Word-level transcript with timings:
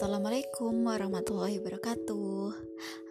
Assalamualaikum 0.00 0.88
warahmatullahi 0.88 1.60
wabarakatuh 1.60 2.56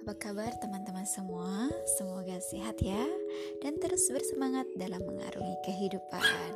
Apa 0.01 0.13
kabar 0.17 0.49
teman-teman 0.57 1.05
semua? 1.05 1.69
Semoga 1.85 2.41
sehat 2.41 2.81
ya 2.81 3.05
Dan 3.61 3.77
terus 3.77 4.09
bersemangat 4.09 4.65
dalam 4.73 4.97
mengarungi 5.05 5.53
kehidupan 5.69 6.49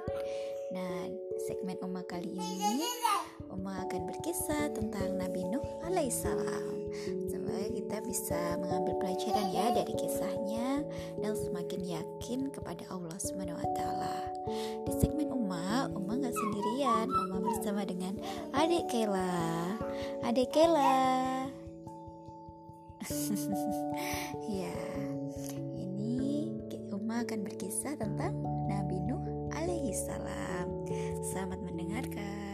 Nah, 0.73 1.05
segmen 1.45 1.77
Uma 1.85 2.01
kali 2.09 2.33
ini 2.33 2.81
Uma 3.49 3.85
akan 3.85 4.09
berkisah 4.09 4.73
tentang 4.73 5.17
Nabi 5.17 5.45
Nuh 5.49 5.63
alaihissalam 5.85 6.73
Semoga 7.25 7.65
kita 7.73 7.97
bisa 8.05 8.39
mengambil 8.61 8.93
pelajaran 9.01 9.49
ya 9.49 9.65
dari 9.73 9.93
kisahnya 9.97 10.85
Dan 11.17 11.33
semakin 11.33 11.81
yakin 11.81 12.39
kepada 12.53 12.85
Allah 12.93 13.17
Subhanahu 13.17 13.57
wa 13.57 13.69
taala. 13.73 14.17
Di 14.85 14.91
segmen 15.01 15.29
Uma, 15.33 15.89
Uma 15.93 16.13
gak 16.21 16.35
sendirian 16.37 17.07
Uma 17.09 17.37
bersama 17.41 17.81
dengan 17.85 18.13
adik 18.53 18.85
Kayla 18.93 19.33
Adik 20.21 20.49
Kela. 20.53 21.49
ya, 24.47 24.77
ini 25.75 26.47
Uma 26.93 27.25
akan 27.27 27.39
berkisah 27.43 27.99
tentang 27.99 28.31
Nabi 28.69 29.01
Nuh 29.03 29.51
alaihi 29.51 29.91
salam. 29.91 30.87
Selamat 31.19 31.59
mendengarkan. 31.65 32.52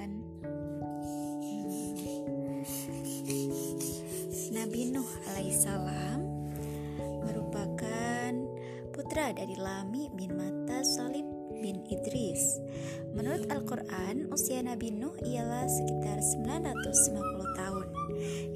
Salam 5.69 6.25
merupakan 7.21 8.33
putra 8.89 9.29
dari 9.37 9.53
Lami 9.53 10.09
bin 10.17 10.33
Mata 10.33 10.81
Salib 10.81 11.29
bin 11.61 11.85
Idris. 11.85 12.57
Menurut 13.13 13.45
Al-Quran, 13.53 14.33
usia 14.33 14.65
Nabi 14.65 14.89
Nuh 14.89 15.13
ialah 15.21 15.69
sekitar 15.69 16.17
950 16.25 17.53
tahun. 17.53 17.87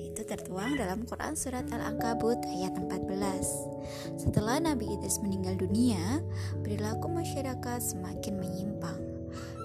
Itu 0.02 0.25
tertuang 0.25 0.73
dalam 0.73 1.05
Quran 1.05 1.38
Surat 1.38 1.70
Al-Ankabut 1.70 2.42
ayat 2.50 2.73
14. 2.81 4.17
Setelah 4.17 4.58
Nabi 4.58 4.89
Idris 4.89 5.22
meninggal 5.22 5.53
dunia, 5.61 6.17
perilaku 6.66 7.14
masyarakat 7.14 7.77
semakin 7.77 8.42
menyimpang. 8.42 9.02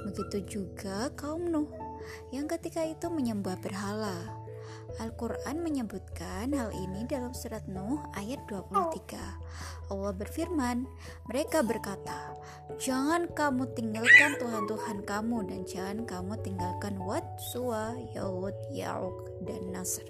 Begitu 0.05 0.61
juga 0.61 1.09
kaum 1.17 1.49
Nuh 1.49 1.73
yang 2.29 2.45
ketika 2.45 2.85
itu 2.85 3.09
menyembah 3.09 3.57
berhala. 3.65 4.38
Al-Quran 4.97 5.61
menyebutkan 5.61 6.56
hal 6.56 6.72
ini 6.72 7.05
dalam 7.05 7.36
surat 7.36 7.69
Nuh 7.69 8.00
ayat 8.17 8.41
23. 8.48 9.92
Allah 9.92 10.12
berfirman, 10.17 10.89
mereka 11.28 11.61
berkata, 11.61 12.33
Jangan 12.81 13.28
kamu 13.36 13.69
tinggalkan 13.77 14.41
Tuhan-Tuhan 14.41 15.05
kamu 15.05 15.36
dan 15.53 15.61
jangan 15.69 15.98
kamu 16.09 16.33
tinggalkan 16.41 16.97
Wat, 17.05 17.25
Suwa, 17.53 17.92
Yahud, 18.16 18.56
Ya'uk, 18.72 19.44
dan 19.44 19.61
Nasr. 19.69 20.09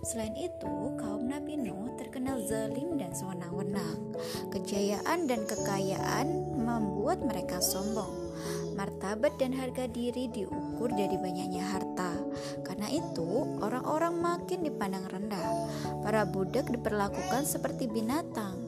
Selain 0.00 0.32
itu, 0.32 0.96
kaum 0.96 1.28
Nabi 1.28 1.60
Nuh 1.60 1.92
terkenal 2.00 2.40
zalim 2.48 2.96
dan 2.96 3.12
sewenang-wenang. 3.12 4.16
Kejayaan 4.48 5.28
dan 5.28 5.44
kekayaan 5.44 6.56
membuat 6.56 7.20
mereka 7.20 7.60
sombong. 7.60 8.32
Martabat 8.80 9.36
dan 9.36 9.52
harga 9.52 9.84
diri 9.84 10.32
diukur 10.32 10.88
dari 10.88 11.20
banyaknya 11.20 11.60
harta. 11.60 11.89
Itu, 12.90 13.62
orang-orang 13.62 14.18
makin 14.18 14.66
dipandang 14.66 15.06
rendah. 15.06 15.70
Para 16.02 16.26
budak 16.26 16.66
diperlakukan 16.66 17.46
seperti 17.46 17.86
binatang. 17.86 18.58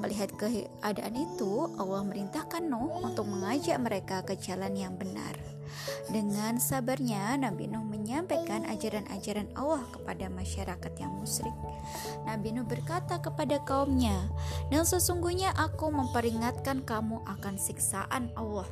Melihat 0.00 0.32
keadaan 0.40 1.14
itu, 1.14 1.68
Allah 1.76 2.02
merintahkan 2.08 2.64
Nuh 2.64 3.04
untuk 3.04 3.28
mengajak 3.28 3.76
mereka 3.76 4.24
ke 4.24 4.40
jalan 4.40 4.72
yang 4.72 4.96
benar. 4.96 5.57
Dengan 6.08 6.56
sabarnya, 6.56 7.36
Nabi 7.36 7.68
Nuh 7.68 7.84
menyampaikan 7.84 8.64
ajaran-ajaran 8.64 9.52
Allah 9.52 9.84
kepada 9.92 10.26
masyarakat 10.32 10.92
yang 10.96 11.12
musyrik. 11.16 11.54
Nabi 12.24 12.56
Nuh 12.56 12.64
berkata 12.64 13.20
kepada 13.20 13.60
kaumnya, 13.64 14.28
"Dan 14.72 14.88
sesungguhnya 14.88 15.52
aku 15.56 15.92
memperingatkan 15.92 16.84
kamu 16.84 17.20
akan 17.24 17.54
siksaan 17.60 18.32
Allah, 18.36 18.68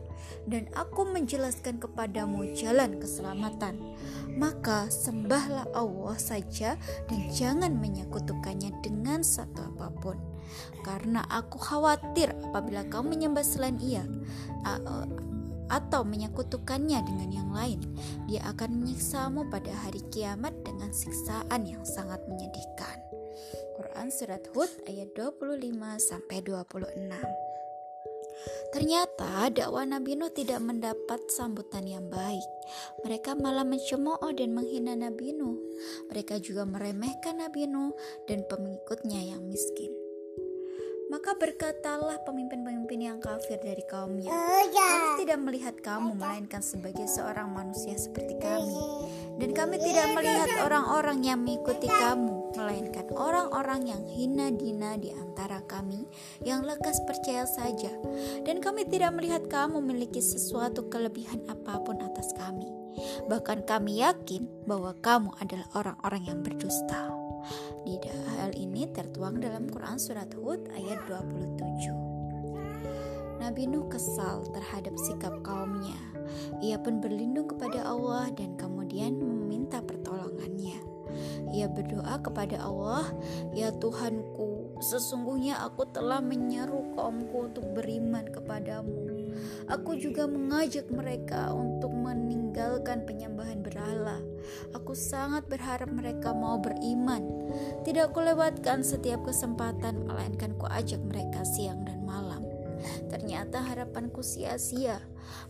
dan 0.48 0.68
aku 0.72 1.04
menjelaskan 1.08 1.80
kepadamu 1.80 2.56
jalan 2.56 2.96
keselamatan. 2.96 3.96
Maka 4.36 4.92
sembahlah 4.92 5.72
Allah 5.72 6.16
saja 6.20 6.76
dan 7.08 7.20
jangan 7.32 7.72
menyekutukannya 7.76 8.72
dengan 8.80 9.20
satu 9.20 9.74
apa 9.76 9.88
pun." 10.00 10.16
Karena 10.86 11.26
aku 11.26 11.58
khawatir 11.58 12.30
apabila 12.46 12.86
kamu 12.86 13.18
menyembah 13.18 13.42
selain 13.42 13.76
Ia, 13.82 14.06
atau 15.68 16.06
menyekutukannya 16.06 17.00
dengan 17.02 17.30
yang 17.30 17.50
lain, 17.50 17.80
dia 18.30 18.42
akan 18.50 18.82
menyiksamu 18.82 19.48
pada 19.50 19.72
hari 19.86 20.02
kiamat 20.14 20.54
dengan 20.62 20.90
siksaan 20.94 21.66
yang 21.66 21.82
sangat 21.82 22.22
menyedihkan. 22.30 23.02
Quran 23.76 24.08
Surat 24.08 24.44
Hud 24.54 24.70
ayat 24.88 25.12
25 25.12 26.00
sampai 26.00 26.40
26. 26.40 27.46
Ternyata 28.72 29.48
dakwah 29.48 29.88
Nabi 29.88 30.20
Nuh 30.20 30.28
tidak 30.28 30.60
mendapat 30.60 31.20
sambutan 31.32 31.88
yang 31.88 32.06
baik. 32.12 32.44
Mereka 33.04 33.32
malah 33.40 33.64
mencemooh 33.64 34.32
dan 34.36 34.52
menghina 34.52 34.92
Nabi 34.92 35.32
Nuh. 35.32 35.56
Mereka 36.12 36.44
juga 36.44 36.68
meremehkan 36.68 37.40
Nabi 37.40 37.64
Nuh 37.64 37.96
dan 38.28 38.44
pengikutnya 38.44 39.32
yang 39.32 39.42
miskin. 39.48 40.05
Maka 41.06 41.38
berkatalah 41.38 42.18
pemimpin-pemimpin 42.26 42.98
yang 42.98 43.18
kafir 43.22 43.62
dari 43.62 43.86
kaumnya, 43.86 44.26
kami 44.74 45.22
tidak 45.22 45.38
melihat 45.38 45.74
kamu 45.78 46.18
melainkan 46.18 46.58
sebagai 46.58 47.06
seorang 47.06 47.46
manusia 47.46 47.94
seperti 47.94 48.34
kami. 48.42 48.74
Dan 49.38 49.54
kami 49.54 49.78
tidak 49.78 50.18
melihat 50.18 50.66
orang-orang 50.66 51.22
yang 51.22 51.38
mengikuti 51.38 51.86
kamu, 51.86 52.35
melainkan 52.54 53.10
orang-orang 53.16 53.90
yang 53.90 54.02
hina 54.06 54.54
dina 54.54 54.94
di 54.94 55.10
antara 55.10 55.64
kami, 55.66 56.06
yang 56.46 56.62
lekas 56.62 57.02
percaya 57.02 57.48
saja. 57.48 57.90
Dan 58.46 58.62
kami 58.62 58.86
tidak 58.86 59.16
melihat 59.18 59.48
kamu 59.50 59.82
memiliki 59.82 60.22
sesuatu 60.22 60.86
kelebihan 60.86 61.42
apa 61.50 61.82
pun 61.82 61.98
atas 62.04 62.30
kami. 62.38 62.68
Bahkan 63.26 63.66
kami 63.66 64.00
yakin 64.00 64.46
bahwa 64.64 64.94
kamu 65.02 65.34
adalah 65.42 65.68
orang-orang 65.74 66.22
yang 66.30 66.38
berdusta. 66.40 67.12
Di 67.86 68.02
hal 68.42 68.50
ini 68.58 68.90
tertuang 68.90 69.38
dalam 69.38 69.70
Quran 69.70 69.98
Surat 69.98 70.30
Hud 70.34 70.66
ayat 70.74 70.98
27. 71.06 72.06
Nabi 73.38 73.70
Nuh 73.70 73.86
kesal 73.86 74.42
terhadap 74.50 74.98
sikap 74.98 75.38
kaumnya. 75.46 75.94
Ia 76.58 76.82
pun 76.82 76.98
berlindung 76.98 77.46
kepada 77.46 77.86
Allah 77.86 78.26
dan 78.34 78.58
kemudian 78.58 79.22
meminta 79.22 79.78
pertolongannya. 79.84 80.95
Ia 81.54 81.70
berdoa 81.70 82.18
kepada 82.22 82.62
Allah, 82.62 83.06
"Ya 83.54 83.70
Tuhanku, 83.70 84.78
sesungguhnya 84.82 85.62
aku 85.64 85.88
telah 85.88 86.20
menyeru 86.20 86.92
kaumku 86.96 87.52
untuk 87.52 87.64
beriman 87.72 88.28
kepadamu. 88.28 89.16
Aku 89.68 89.98
juga 89.98 90.24
mengajak 90.24 90.88
mereka 90.88 91.52
untuk 91.52 91.92
meninggalkan 91.92 93.04
penyembahan 93.04 93.60
berhala. 93.60 94.22
Aku 94.72 94.96
sangat 94.96 95.44
berharap 95.50 95.90
mereka 95.90 96.32
mau 96.32 96.56
beriman. 96.56 97.20
Tidak 97.84 98.14
kulewatkan 98.14 98.80
setiap 98.86 99.26
kesempatan, 99.26 100.06
melainkan 100.06 100.54
kuajak 100.56 101.02
mereka 101.02 101.44
siang 101.44 101.84
dan 101.84 102.00
malam. 102.06 102.46
Ternyata 103.10 103.60
harapanku 103.60 104.22
sia-sia. 104.22 105.02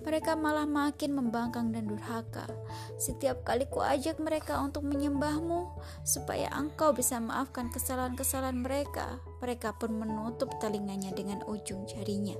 Mereka 0.04 0.38
malah 0.38 0.68
makin 0.68 1.16
membangkang 1.16 1.72
dan 1.72 1.88
durhaka. 1.88 2.46
Setiap 2.96 3.46
kali 3.46 3.68
ku 3.68 3.80
ajak 3.80 4.18
mereka 4.18 4.60
untuk 4.60 4.84
menyembahmu, 4.86 5.70
supaya 6.02 6.50
engkau 6.54 6.92
bisa 6.92 7.18
maafkan 7.22 7.70
kesalahan-kesalahan 7.70 8.60
mereka. 8.60 9.18
Mereka 9.40 9.76
pun 9.76 9.96
menutup 10.00 10.48
telinganya 10.58 11.12
dengan 11.12 11.44
ujung 11.44 11.84
jarinya. 11.84 12.34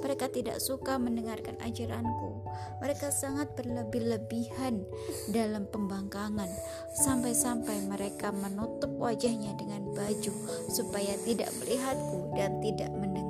Mereka 0.00 0.32
tidak 0.32 0.58
suka 0.58 0.96
mendengarkan 0.96 1.60
ajaranku. 1.60 2.42
Mereka 2.80 3.12
sangat 3.12 3.52
berlebih-lebihan 3.54 4.82
dalam 5.30 5.68
pembangkangan, 5.68 6.48
sampai-sampai 6.96 7.86
mereka 7.86 8.32
menutup 8.32 8.90
wajahnya 8.98 9.54
dengan 9.54 9.92
baju 9.94 10.32
supaya 10.72 11.14
tidak 11.22 11.52
melihatku 11.62 12.34
dan 12.34 12.58
tidak 12.64 12.90
mendengar. 12.96 13.29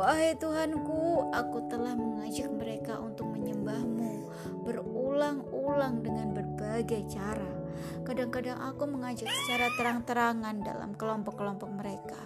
Wahai 0.00 0.32
Tuhanku, 0.32 1.28
aku 1.28 1.68
telah 1.68 1.92
mengajak 1.92 2.48
mereka 2.48 2.96
untuk 2.96 3.36
menyembahmu 3.36 4.32
berulang-ulang 4.64 6.00
dengan 6.00 6.32
berbagai 6.32 7.04
cara. 7.12 7.52
Kadang-kadang 8.08 8.56
aku 8.64 8.88
mengajak 8.88 9.28
secara 9.28 9.68
terang-terangan 9.76 10.64
dalam 10.64 10.96
kelompok-kelompok 10.96 11.68
mereka. 11.76 12.16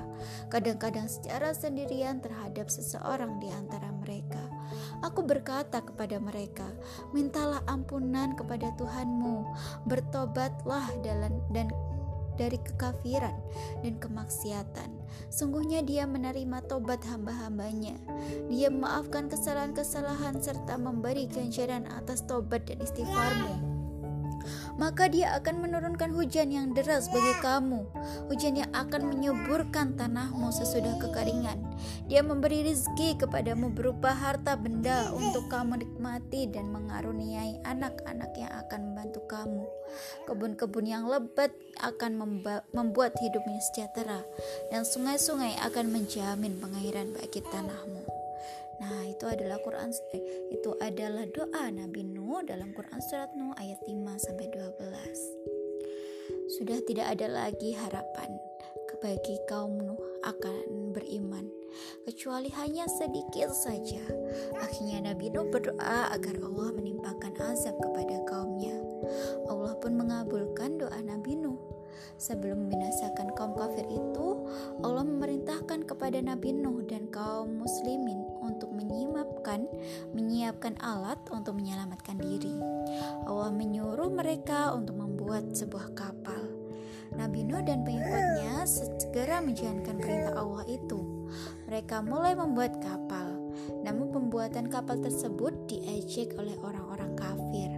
Kadang-kadang 0.55 1.11
secara 1.11 1.51
sendirian 1.51 2.23
terhadap 2.23 2.71
seseorang 2.71 3.43
di 3.43 3.51
antara 3.51 3.91
mereka. 3.91 4.39
Aku 5.03 5.27
berkata 5.27 5.83
kepada 5.83 6.23
mereka, 6.23 6.71
mintalah 7.11 7.59
ampunan 7.67 8.39
kepada 8.39 8.71
Tuhanmu, 8.79 9.51
bertobatlah 9.91 10.95
dalam 11.03 11.43
dan 11.51 11.75
dari 12.39 12.59
kekafiran 12.63 13.35
dan 13.83 13.99
kemaksiatan. 13.99 14.91
Sungguhnya 15.29 15.83
dia 15.83 16.07
menerima 16.07 16.65
tobat 16.71 17.03
hamba-hambanya. 17.05 17.99
Dia 18.47 18.71
memaafkan 18.71 19.27
kesalahan-kesalahan 19.27 20.39
serta 20.39 20.79
memberi 20.79 21.27
ganjaran 21.27 21.91
atas 21.91 22.23
tobat 22.25 22.71
dan 22.71 22.79
istighfarmu. 22.81 23.74
Maka 24.77 25.07
dia 25.07 25.35
akan 25.39 25.65
menurunkan 25.65 26.11
hujan 26.15 26.51
yang 26.51 26.75
deras 26.75 27.07
bagi 27.11 27.35
kamu, 27.43 27.87
hujan 28.31 28.59
yang 28.59 28.71
akan 28.75 29.11
menyuburkan 29.11 29.95
tanahmu 29.95 30.51
sesudah 30.51 30.99
kekeringan. 30.99 31.59
Dia 32.07 32.23
memberi 32.23 32.67
rezeki 32.67 33.23
kepadamu 33.23 33.71
berupa 33.71 34.15
harta 34.15 34.55
benda 34.59 35.11
untuk 35.15 35.51
kamu 35.51 35.83
nikmati 35.83 36.47
dan 36.51 36.71
mengaruniai 36.71 37.63
anak-anak 37.67 38.31
yang 38.39 38.53
akan 38.67 38.81
membantu 38.93 39.21
kamu. 39.27 39.65
Kebun-kebun 40.31 40.87
yang 40.87 41.05
lebat 41.07 41.55
akan 41.83 42.19
membuat 42.71 43.13
hidupnya 43.19 43.61
sejahtera, 43.71 44.23
dan 44.71 44.83
sungai-sungai 44.87 45.59
akan 45.67 45.91
menjamin 45.91 46.59
pengairan 46.59 47.15
bagi 47.15 47.43
tanahmu. 47.43 48.14
Nah, 48.81 49.07
itu 49.07 49.27
adalah 49.29 49.59
Quran 49.63 49.91
eh, 50.15 50.23
itu 50.51 50.75
adalah 50.83 51.27
doa 51.31 51.71
Nabi 51.71 52.03
Nuh 52.07 52.43
dalam 52.43 52.73
Quran 52.75 53.01
surat 53.05 53.31
Nuh 53.39 53.55
ayat 53.59 53.79
5 53.87 54.19
sampai 54.19 54.47
12. 54.51 56.57
Sudah 56.59 56.79
tidak 56.87 57.07
ada 57.19 57.27
lagi 57.31 57.73
harapan 57.75 58.31
bagi 59.05 59.37
kaum 59.45 59.85
Nuh 59.85 60.01
akan 60.25 60.97
beriman 60.97 61.45
kecuali 62.09 62.49
hanya 62.57 62.89
sedikit 62.89 63.53
saja. 63.53 64.01
Akhirnya 64.65 65.13
Nabi 65.13 65.29
Nuh 65.29 65.53
berdoa 65.53 66.09
agar 66.09 66.41
Allah 66.41 66.73
menimpakan 66.73 67.37
azab 67.53 67.77
kepada 67.85 68.25
kaumnya. 68.25 68.73
Allah 69.45 69.77
pun 69.77 70.01
mengabulkan 70.01 70.81
doa 70.81 70.97
Nabi 71.05 71.37
Nuh. 71.37 71.61
Sebelum 72.17 72.65
membinasakan 72.65 73.37
kaum 73.37 73.53
kafir 73.53 73.85
itu, 73.93 74.49
Allah 74.81 75.05
memerintahkan 75.05 75.85
kepada 75.85 76.25
Nabi 76.25 76.57
Nuh 76.57 76.81
dan 76.89 77.05
kaum 77.13 77.61
muslimin 77.61 78.25
untuk 78.45 78.71
menyiapkan 78.77 79.65
menyiapkan 80.13 80.77
alat 80.85 81.19
untuk 81.33 81.57
menyelamatkan 81.57 82.21
diri. 82.21 82.61
Allah 83.25 83.51
menyuruh 83.51 84.13
mereka 84.13 84.77
untuk 84.77 85.01
membuat 85.01 85.57
sebuah 85.57 85.97
kapal. 85.97 86.45
Nabi 87.15 87.47
Nuh 87.47 87.63
dan 87.63 87.87
pengikutnya 87.87 88.67
segera 88.67 89.39
menjalankan 89.39 89.97
perintah 90.03 90.35
Allah 90.35 90.67
itu. 90.67 91.31
Mereka 91.71 92.03
mulai 92.03 92.35
membuat 92.35 92.83
kapal. 92.83 93.39
Namun 93.87 94.11
pembuatan 94.11 94.67
kapal 94.67 94.99
tersebut 94.99 95.55
diejek 95.71 96.35
oleh 96.35 96.59
orang-orang 96.59 97.15
kafir. 97.15 97.71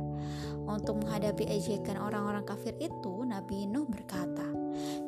Untuk 0.66 1.04
menghadapi 1.04 1.46
ejekan 1.46 2.00
orang-orang 2.00 2.42
kafir 2.48 2.74
itu, 2.80 3.22
Nabi 3.22 3.68
Nuh 3.68 3.86
berkata, 3.86 4.55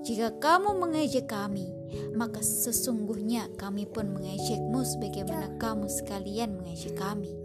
"Jika 0.08 0.40
kamu 0.40 0.80
mengejek 0.80 1.28
kami, 1.28 1.68
maka 2.16 2.40
sesungguhnya 2.40 3.52
kami 3.60 3.84
pun 3.84 4.08
mengejekmu 4.16 4.80
sebagaimana 4.80 5.60
kamu 5.60 5.84
sekalian 5.84 6.56
mengejek 6.56 6.96
kami. 6.96 7.36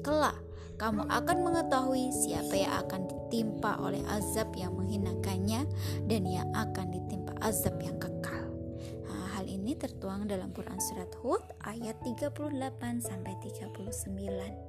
Kelak, 0.00 0.40
kamu 0.80 1.04
akan 1.04 1.38
mengetahui 1.44 2.08
siapa 2.08 2.56
yang 2.56 2.72
akan 2.80 3.12
ditimpa 3.12 3.76
oleh 3.84 4.00
azab 4.08 4.48
yang 4.56 4.72
menghinakannya 4.72 5.68
dan 6.08 6.22
yang 6.24 6.48
akan 6.56 6.96
ditimpa 6.96 7.36
azab 7.44 7.76
yang 7.84 8.00
kekal." 8.00 8.56
Nah, 9.04 9.36
hal 9.36 9.44
ini 9.44 9.76
tertuang 9.76 10.24
dalam 10.24 10.48
Quran 10.56 10.80
surat 10.80 11.12
Hud 11.20 11.44
ayat 11.60 12.00
38 12.08 13.04
sampai 13.04 13.36
39. 13.44 14.67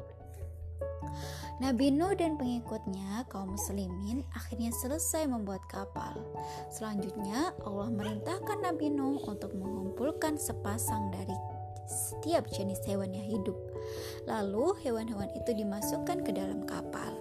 Nabi 1.60 1.92
Nuh 1.92 2.16
dan 2.16 2.40
pengikutnya, 2.40 3.28
kaum 3.28 3.52
muslimin, 3.60 4.24
akhirnya 4.32 4.72
selesai 4.72 5.28
membuat 5.28 5.60
kapal. 5.68 6.16
Selanjutnya, 6.72 7.52
Allah 7.68 7.92
merintahkan 7.92 8.64
Nabi 8.64 8.88
Nuh 8.88 9.20
untuk 9.28 9.52
mengumpulkan 9.52 10.40
sepasang 10.40 11.12
dari 11.12 11.36
setiap 11.90 12.48
jenis 12.54 12.80
hewan 12.88 13.12
yang 13.12 13.28
hidup. 13.28 13.58
Lalu, 14.24 14.78
hewan-hewan 14.88 15.28
itu 15.36 15.52
dimasukkan 15.52 16.24
ke 16.24 16.32
dalam 16.32 16.64
kapal. 16.64 17.12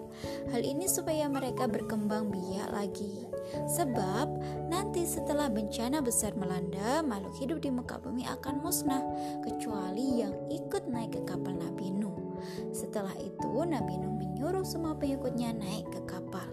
Hal 0.54 0.62
ini 0.62 0.86
supaya 0.86 1.26
mereka 1.26 1.66
berkembang 1.66 2.30
biak 2.30 2.70
lagi. 2.70 3.26
Sebab 3.74 4.28
nanti 4.68 5.08
setelah 5.08 5.48
bencana 5.48 6.04
besar 6.04 6.36
melanda, 6.36 7.00
makhluk 7.00 7.34
hidup 7.40 7.58
di 7.64 7.72
muka 7.72 7.96
bumi 7.98 8.28
akan 8.28 8.60
musnah, 8.60 9.02
kecuali 9.40 10.20
yang 10.22 10.36
ikut 10.52 10.84
naik 10.86 11.16
ke 11.16 11.20
kapal 11.24 11.56
Nabi 11.56 11.90
Nuh. 11.90 12.27
Setelah 12.70 13.14
itu 13.20 13.64
Nabi 13.64 13.98
Nuh 14.00 14.14
menyuruh 14.14 14.64
semua 14.66 14.94
pengikutnya 14.96 15.54
naik 15.54 15.88
ke 15.90 16.00
kapal. 16.06 16.46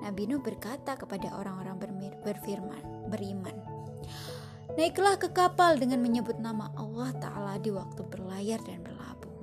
Nabi 0.00 0.28
Nuh 0.28 0.42
berkata 0.44 0.96
kepada 0.98 1.32
orang-orang 1.36 1.80
berfirman, 2.24 3.08
beriman, 3.08 3.56
Naiklah 4.74 5.14
ke 5.22 5.30
kapal 5.30 5.78
dengan 5.78 6.02
menyebut 6.02 6.42
nama 6.42 6.66
Allah 6.74 7.14
Ta'ala 7.22 7.54
di 7.62 7.70
waktu 7.70 8.02
berlayar 8.10 8.58
dan 8.66 8.82
berlabuh. 8.82 9.36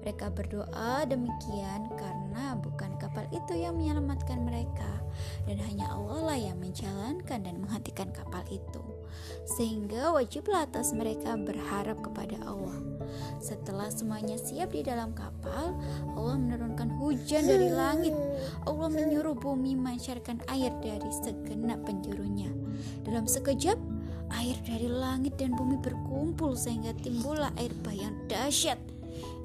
Mereka 0.00 0.32
berdoa 0.32 1.04
demikian 1.04 1.92
karena 1.92 2.56
bukan 2.56 2.96
kapal 2.96 3.28
itu 3.36 3.52
yang 3.52 3.76
menyelamatkan 3.76 4.40
mereka 4.40 5.02
dan 5.44 5.60
hanya 5.60 5.92
Allah 5.92 6.32
lah 6.32 6.38
yang 6.40 6.56
menjalankan 6.56 7.44
dan 7.44 7.54
menghentikan 7.60 8.08
kapal 8.16 8.40
itu. 8.48 8.80
Sehingga 9.46 10.10
wajiblah 10.14 10.66
atas 10.66 10.90
mereka 10.92 11.38
berharap 11.38 12.02
kepada 12.02 12.36
Allah. 12.44 12.74
Setelah 13.38 13.88
semuanya 13.92 14.34
siap 14.36 14.74
di 14.74 14.82
dalam 14.82 15.14
kapal, 15.14 15.76
Allah 16.18 16.36
menurunkan 16.36 16.98
hujan 16.98 17.46
dari 17.46 17.70
langit. 17.70 18.14
Allah 18.66 18.88
menyuruh 18.90 19.38
bumi 19.38 19.78
memancarkan 19.78 20.42
air 20.50 20.74
dari 20.82 21.10
segenap 21.22 21.86
penjurunya. 21.86 22.50
Dalam 23.06 23.24
sekejap, 23.30 23.78
air 24.34 24.56
dari 24.66 24.90
langit 24.90 25.38
dan 25.38 25.54
bumi 25.54 25.78
berkumpul 25.78 26.58
sehingga 26.58 26.90
timbullah 26.98 27.54
air 27.56 27.70
bah 27.86 27.94
yang 27.94 28.14
dahsyat 28.26 28.78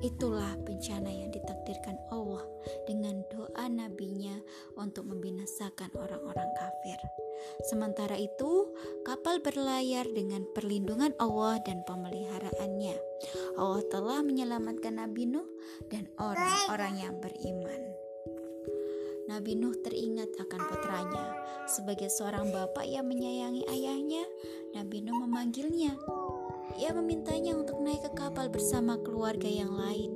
Itulah 0.01 0.57
bencana 0.65 1.13
yang 1.13 1.29
ditakdirkan 1.29 1.93
Allah 2.09 2.41
dengan 2.89 3.21
doa 3.29 3.40
untuk 4.81 5.05
membinasakan 5.05 5.93
orang-orang 5.93 6.49
kafir. 6.57 6.97
Sementara 7.69 8.17
itu, 8.17 8.73
kapal 9.05 9.41
berlayar 9.41 10.09
dengan 10.09 10.45
perlindungan 10.57 11.13
Allah 11.21 11.61
dan 11.61 11.85
pemeliharaannya. 11.85 12.97
Allah 13.57 13.81
telah 13.93 14.19
menyelamatkan 14.25 14.97
Nabi 14.97 15.29
Nuh 15.29 15.45
dan 15.93 16.09
orang-orang 16.17 16.97
yang 16.97 17.15
beriman. 17.21 17.81
Nabi 19.29 19.53
Nuh 19.55 19.77
teringat 19.79 20.33
akan 20.41 20.61
putranya. 20.67 21.25
Sebagai 21.69 22.09
seorang 22.09 22.49
bapak 22.51 22.83
yang 22.83 23.07
menyayangi 23.07 23.63
ayahnya, 23.69 24.25
Nabi 24.75 25.05
Nuh 25.05 25.23
memanggilnya 25.23 25.93
ia 26.79 26.91
memintanya 26.95 27.57
untuk 27.57 27.83
naik 27.83 28.01
ke 28.07 28.11
kapal 28.15 28.47
bersama 28.47 28.95
keluarga 29.03 29.47
yang 29.47 29.75
lain. 29.75 30.15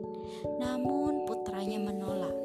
Namun 0.57 1.27
putranya 1.27 1.77
menolak. 1.77 2.35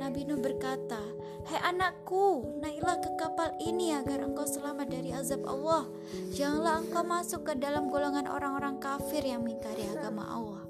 Nabi 0.00 0.26
Nuh 0.26 0.40
berkata, 0.40 1.00
"Hai 1.46 1.60
anakku, 1.72 2.58
naiklah 2.60 2.98
ke 3.00 3.10
kapal 3.16 3.54
ini 3.62 3.94
agar 3.96 4.24
engkau 4.24 4.44
selamat 4.44 4.90
dari 4.90 5.14
azab 5.14 5.46
Allah. 5.46 5.88
Janganlah 6.34 6.84
engkau 6.84 7.04
masuk 7.06 7.40
ke 7.46 7.52
dalam 7.56 7.88
golongan 7.88 8.26
orang-orang 8.26 8.82
kafir 8.82 9.24
yang 9.24 9.46
mengingkari 9.46 9.86
agama 9.88 10.26
Allah." 10.26 10.62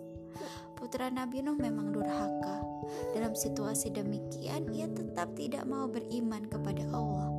Putra 0.77 1.13
Nabi 1.13 1.45
Nuh 1.45 1.59
memang 1.61 1.93
durhaka. 1.93 2.65
Dalam 3.13 3.37
situasi 3.37 3.93
demikian, 3.93 4.73
ia 4.73 4.89
tetap 4.89 5.37
tidak 5.37 5.69
mau 5.69 5.87
beriman 5.87 6.49
kepada 6.49 6.83
Allah 6.91 7.31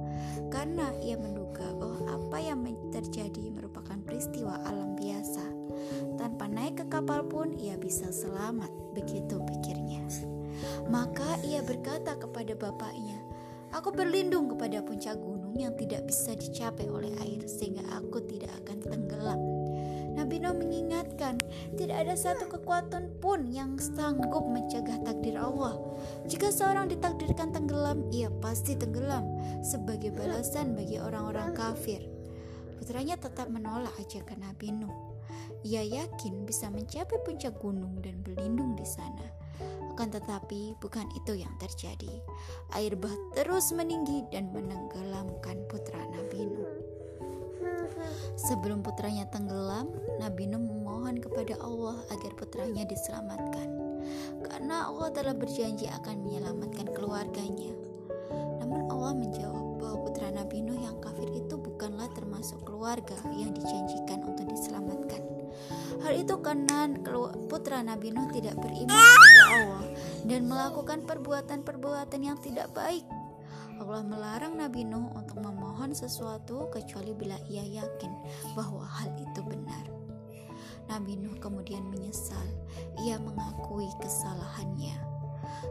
karena 0.51 0.91
ia 1.00 1.15
menduga 1.15 1.71
bahwa 1.79 2.00
apa 2.11 2.38
yang 2.43 2.59
terjadi 2.91 3.50
merupakan 3.55 3.97
peristiwa 4.03 4.59
alam 4.67 5.00
biasa. 5.00 5.45
Tanpa 6.19 6.45
naik 6.51 6.83
ke 6.83 6.85
kapal 6.91 7.25
pun 7.25 7.55
ia 7.55 7.79
bisa 7.79 8.11
selamat, 8.11 8.69
begitu 8.93 9.39
pikirnya. 9.41 10.03
Maka 10.91 11.39
ia 11.41 11.63
berkata 11.63 12.19
kepada 12.19 12.53
bapaknya, 12.53 13.20
Aku 13.71 13.95
berlindung 13.95 14.51
kepada 14.51 14.83
puncak 14.83 15.15
gunung 15.15 15.55
yang 15.55 15.71
tidak 15.79 16.03
bisa 16.03 16.35
dicapai 16.35 16.91
oleh 16.91 17.11
air 17.23 17.47
sehingga 17.47 17.87
aku 17.95 18.19
tidak 18.27 18.51
akan 18.63 18.77
tenggelam. 18.83 19.39
Nabi 20.11 20.43
Nuh 20.43 20.51
mengingatkan, 20.51 21.39
tidak 21.79 22.03
ada 22.03 22.15
satu 22.19 22.51
kekuatan 22.51 23.15
pun 23.23 23.47
yang 23.47 23.79
sanggup 23.79 24.43
mencegah 24.43 24.99
takdir 25.07 25.39
Allah. 25.39 25.79
Jika 26.27 26.51
seorang 26.51 26.91
ditakdirkan 26.91 27.55
tenggelam, 27.55 28.11
ia 28.11 28.27
pasti 28.43 28.75
tenggelam 28.75 29.23
sebagai 29.63 30.11
balasan 30.11 30.75
bagi 30.75 30.99
orang-orang 30.99 31.55
kafir. 31.55 32.03
Putranya 32.75 33.15
tetap 33.15 33.47
menolak 33.47 33.95
ajakan 34.03 34.43
Nabi 34.43 34.75
Nuh. 34.75 35.15
Ia 35.63 35.85
yakin 35.85 36.43
bisa 36.43 36.67
mencapai 36.67 37.21
puncak 37.23 37.55
gunung 37.61 38.03
dan 38.03 38.19
berlindung 38.19 38.75
di 38.75 38.83
sana. 38.83 39.40
Akan 39.91 40.07
tetapi 40.07 40.79
bukan 40.79 41.12
itu 41.19 41.36
yang 41.36 41.51
terjadi. 41.60 42.24
Air 42.79 42.95
bah 42.95 43.12
terus 43.36 43.75
meninggi 43.75 44.24
dan 44.31 44.48
menenggelamkan 44.55 45.67
putra 45.67 46.00
Nabi 46.15 46.48
Nuh. 46.48 46.71
Sebelum 48.39 48.81
putranya 48.81 49.27
tenggelam, 49.27 49.91
Nabi 50.17 50.48
Nuh 50.48 50.63
memohon 50.63 51.19
kepada 51.19 51.60
Allah 51.60 52.00
agar 52.07 52.31
putranya 52.39 52.88
diselamatkan. 52.88 53.67
Karena 54.48 54.88
Allah 54.88 55.12
telah 55.12 55.36
berjanji 55.36 55.91
akan 55.91 56.24
menyelamatkan 56.24 56.88
keluarganya. 56.95 57.90
Namun 58.71 58.87
Allah 58.87 59.11
menjawab 59.19 59.65
bahwa 59.83 59.97
putra 60.07 60.31
Nabi 60.31 60.63
Nuh 60.63 60.79
yang 60.79 60.95
kafir 61.03 61.27
itu 61.35 61.59
bukanlah 61.59 62.07
termasuk 62.15 62.63
keluarga 62.63 63.19
yang 63.35 63.51
dijanjikan 63.51 64.23
untuk 64.23 64.47
diselamatkan. 64.47 65.19
Hal 66.07 66.15
itu 66.15 66.39
karena 66.39 66.87
putra 67.51 67.83
Nabi 67.83 68.15
Nuh 68.15 68.31
tidak 68.31 68.55
beriman 68.63 68.95
kepada 68.95 69.43
Allah 69.59 69.85
dan 70.23 70.47
melakukan 70.47 71.03
perbuatan-perbuatan 71.03 72.19
yang 72.23 72.39
tidak 72.39 72.71
baik 72.71 73.03
Allah 73.81 74.05
melarang 74.05 74.61
Nabi 74.61 74.85
Nuh 74.85 75.09
untuk 75.17 75.41
memohon 75.41 75.97
sesuatu 75.97 76.69
kecuali 76.69 77.17
bila 77.17 77.33
ia 77.49 77.65
yakin 77.65 78.13
bahwa 78.53 78.85
hal 78.85 79.09
itu 79.17 79.41
benar. 79.41 79.85
Nabi 80.85 81.17
Nuh 81.17 81.33
kemudian 81.41 81.89
menyesal. 81.89 82.45
Ia 83.01 83.17
mengakui 83.17 83.89
kesalahannya. 83.97 85.11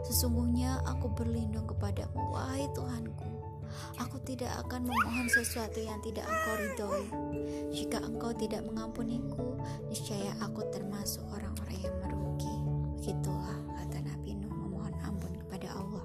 Sesungguhnya 0.06 0.82
aku 0.86 1.10
berlindung 1.12 1.66
kepadamu, 1.66 2.32
wahai 2.32 2.66
Tuhanku. 2.72 3.40
Aku 4.02 4.18
tidak 4.26 4.50
akan 4.66 4.88
memohon 4.88 5.28
sesuatu 5.30 5.78
yang 5.78 6.02
tidak 6.02 6.26
engkau 6.26 6.54
ridhoi. 6.58 7.06
Jika 7.70 8.02
engkau 8.02 8.34
tidak 8.34 8.66
mengampuniku, 8.66 9.56
niscaya 9.86 10.34
aku 10.42 10.66
termasuk 10.74 11.22
orang-orang 11.30 11.78
yang 11.78 11.96
merugi. 12.02 12.56
Begitulah 12.98 13.58
kata 13.78 13.98
Nabi 14.02 14.36
Nuh 14.36 14.50
memohon 14.50 14.94
ampun 15.06 15.32
kepada 15.46 15.68
Allah. 15.74 16.04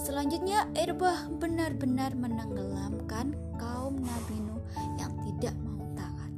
Selanjutnya 0.00 0.66
air 0.74 0.96
bah 0.96 1.30
benar-benar 1.30 2.16
menenggelamkan 2.18 3.36
kaum 3.60 4.00
Nabi 4.00 4.36
Nuh 4.42 4.62
yang 4.98 5.12
tidak 5.22 5.54
mau 5.62 5.84
taat. 5.94 6.32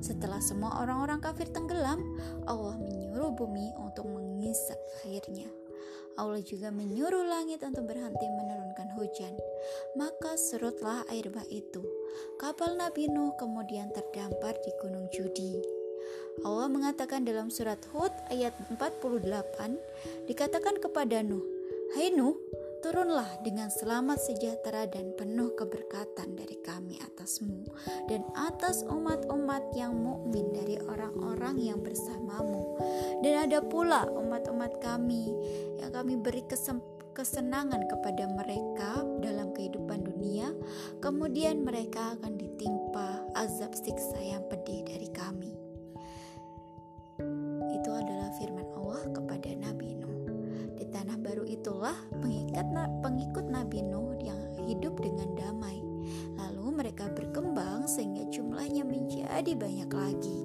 Setelah 0.00 0.40
semua 0.40 0.80
orang-orang 0.80 1.18
kafir 1.20 1.50
tenggelam, 1.50 2.00
Allah 2.46 2.78
menyuruh 2.78 3.34
bumi 3.34 3.74
untuk 3.76 4.06
mengisap 4.36 4.76
airnya. 5.08 5.48
Allah 6.20 6.44
juga 6.44 6.68
menyuruh 6.68 7.24
langit 7.24 7.64
untuk 7.64 7.88
berhenti 7.88 8.28
menurunkan 8.28 8.92
hujan. 9.00 9.32
Maka 9.96 10.36
surutlah 10.36 11.08
air 11.08 11.32
bah 11.32 11.44
itu. 11.48 11.80
Kapal 12.36 12.76
Nabi 12.76 13.08
Nuh 13.08 13.32
kemudian 13.40 13.88
terdampar 13.96 14.60
di 14.60 14.72
Gunung 14.84 15.08
Judi. 15.08 15.56
Allah 16.44 16.68
mengatakan 16.68 17.24
dalam 17.24 17.48
surat 17.48 17.80
Hud 17.96 18.12
ayat 18.28 18.52
48, 18.76 20.28
dikatakan 20.28 20.76
kepada 20.84 21.24
Nuh, 21.24 21.44
Hai 21.96 22.12
Nuh, 22.12 22.36
turunlah 22.86 23.40
dengan 23.42 23.72
selamat 23.72 24.20
sejahtera 24.20 24.86
dan 24.86 25.10
penuh 25.16 25.50
keberkatan 25.58 26.38
dari 26.38 26.54
kami 26.62 27.00
atasmu 27.02 27.66
dan 28.06 28.22
atas 28.38 28.86
umat-umat 28.86 29.74
yang 29.74 29.96
mukmin 29.96 30.54
dari 30.54 30.78
orang-orang 30.84 31.58
yang 31.58 31.82
bersamamu 31.82 32.78
dan 33.24 33.48
ada 33.48 33.58
pula 33.64 34.04
umat-umat 34.10 34.80
kami 34.82 35.32
yang 35.80 35.92
kami 35.92 36.18
beri 36.18 36.44
kesenangan 37.16 37.88
kepada 37.88 38.28
mereka 38.28 39.00
dalam 39.24 39.52
kehidupan 39.56 40.04
dunia 40.04 40.52
kemudian 41.00 41.64
mereka 41.64 42.18
akan 42.20 42.36
ditimpa 42.36 43.24
azab 43.38 43.72
siksa 43.72 44.20
yang 44.20 44.44
pedih 44.52 44.84
dari 44.84 45.08
kami 45.12 45.56
itu 47.72 47.90
adalah 47.92 48.28
firman 48.36 48.68
Allah 48.76 49.02
kepada 49.16 49.48
Nabi 49.56 49.96
Nuh 49.96 50.16
di 50.76 50.84
tanah 50.92 51.16
baru 51.16 51.48
itulah 51.48 51.96
pengikat 52.20 52.68
pengikut 53.00 53.48
Nabi 53.48 53.80
Nuh 53.80 54.12
yang 54.20 54.36
hidup 54.66 54.98
dengan 55.00 55.30
damai. 55.38 55.78
Lalu 56.36 56.66
mereka 56.74 57.08
berkembang 57.08 57.86
sehingga 57.86 58.26
jumlahnya 58.28 58.82
menjadi 58.82 59.52
banyak 59.54 59.90
lagi. 59.94 60.35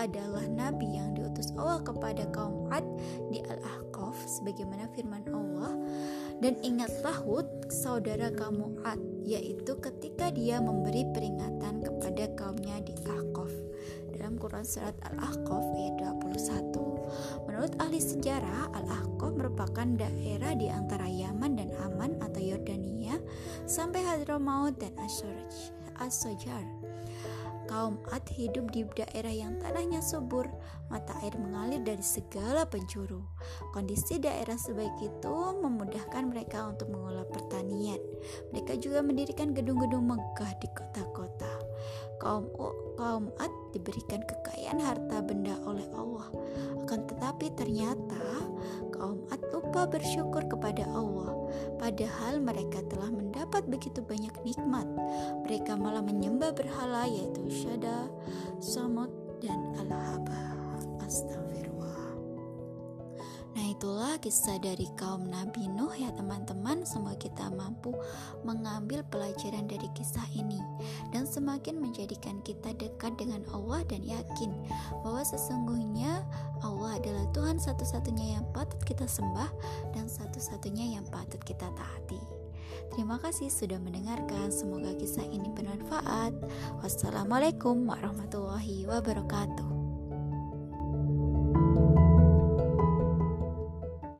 Adalah 0.00 0.48
nabi 0.48 0.96
yang 0.96 1.12
diutus 1.12 1.52
Allah 1.60 1.84
kepada 1.84 2.24
kaum 2.32 2.72
Ad 2.72 2.88
di 3.28 3.44
Al-Ahqaf 3.44 4.16
sebagaimana 4.24 4.88
firman 4.96 5.28
Allah 5.28 5.76
dan 6.40 6.56
ingatlah 6.64 7.20
Hud 7.20 7.68
saudara 7.68 8.32
kamu 8.32 8.80
Ad 8.80 8.96
yaitu 9.28 9.76
ketika 9.76 10.32
dia 10.32 10.56
memberi 10.56 11.04
peringatan 11.12 11.84
kepada 11.84 12.32
kaumnya 12.32 12.80
di 12.80 12.96
Ahqaf 13.04 13.52
dalam 14.16 14.40
Quran 14.40 14.64
Surat 14.64 14.96
Al-Ahqaf 15.04 15.64
ayat 15.76 15.94
21. 16.00 17.48
Menurut 17.48 17.72
ahli 17.76 18.00
sejarah, 18.00 18.72
Al-Ahqaf 18.72 19.32
merupakan 19.36 19.88
daerah 20.00 20.56
di 20.56 20.72
antara 20.72 21.08
Yaman 21.08 21.60
dan 21.60 21.72
Aman 21.80 22.16
atau 22.24 22.40
Yordania 22.40 23.20
sampai 23.68 24.00
Hadramaut 24.00 24.80
dan 24.80 24.96
As-Sojar. 26.00 26.89
Kaum 27.68 28.00
Ad 28.08 28.24
hidup 28.32 28.72
di 28.72 28.88
daerah 28.96 29.34
yang 29.34 29.60
tanahnya 29.60 30.00
subur, 30.00 30.48
mata 30.88 31.12
air 31.20 31.36
mengalir 31.36 31.84
dari 31.84 32.02
segala 32.02 32.64
penjuru. 32.64 33.20
Kondisi 33.76 34.16
daerah 34.16 34.56
sebaik 34.56 34.96
itu 35.02 35.36
memudahkan 35.60 36.24
mereka 36.30 36.72
untuk 36.72 36.88
mengolah 36.88 37.28
pertanian. 37.28 38.00
Mereka 38.54 38.80
juga 38.80 39.04
mendirikan 39.04 39.52
gedung-gedung 39.52 40.08
megah 40.08 40.52
di 40.58 40.68
kota-kota. 40.72 41.52
Kaum 42.20 42.48
kaum 42.96 43.32
Ad 43.36 43.52
diberikan 43.70 44.22
kekayaan 44.26 44.80
harta 44.82 45.22
benda 45.22 45.54
oleh 45.66 45.86
Allah. 45.94 46.26
Akan 46.84 47.06
tetapi 47.06 47.54
ternyata 47.54 48.50
kaum 48.94 49.22
Ad 49.30 49.40
lupa 49.50 49.86
bersyukur 49.86 50.44
kepada 50.50 50.82
Allah. 50.90 51.30
Padahal 51.78 52.42
mereka 52.42 52.82
telah 52.90 53.08
mendapat 53.12 53.66
begitu 53.70 54.02
banyak 54.02 54.34
nikmat. 54.42 54.86
Mereka 55.46 55.78
malah 55.78 56.02
menyembah 56.02 56.50
berhala 56.56 57.06
yaitu 57.06 57.46
Syada, 57.48 58.10
Samud, 58.58 59.10
dan 59.38 59.58
Al-Haba. 59.78 60.42
Astagfirullah. 61.04 62.12
Nah 63.56 63.66
itulah 63.66 64.14
kisah 64.22 64.62
dari 64.62 64.86
kaum 64.94 65.26
Nabi 65.26 65.66
Nuh 65.66 65.90
ya 65.90 66.14
teman-teman 66.14 66.86
Semoga 66.86 67.18
kita 67.18 67.50
mampu 67.50 67.90
mengambil 68.46 69.02
pelajaran 69.10 69.66
dari 69.66 69.90
kisah 69.90 70.24
ini 70.38 70.39
semakin 71.40 71.80
menjadikan 71.80 72.44
kita 72.44 72.76
dekat 72.76 73.16
dengan 73.16 73.40
Allah 73.56 73.80
dan 73.88 74.04
yakin 74.04 74.52
Bahwa 75.00 75.24
sesungguhnya 75.24 76.20
Allah 76.60 77.00
adalah 77.00 77.24
Tuhan 77.32 77.56
satu-satunya 77.56 78.36
yang 78.36 78.44
patut 78.52 78.76
kita 78.84 79.08
sembah 79.08 79.48
Dan 79.96 80.04
satu-satunya 80.04 81.00
yang 81.00 81.04
patut 81.08 81.40
kita 81.40 81.72
taati 81.72 82.20
Terima 82.90 83.22
kasih 83.22 83.46
sudah 83.54 83.78
mendengarkan. 83.78 84.50
Semoga 84.50 84.90
kisah 84.98 85.22
ini 85.22 85.46
bermanfaat. 85.54 86.34
Wassalamualaikum 86.82 87.86
warahmatullahi 87.86 88.82
wabarakatuh. 88.90 89.69